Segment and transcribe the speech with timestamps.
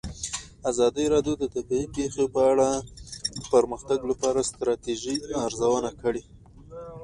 [0.71, 2.69] ازادي راډیو د طبیعي پېښې په اړه
[3.35, 6.21] د پرمختګ لپاره د ستراتیژۍ ارزونه کړې.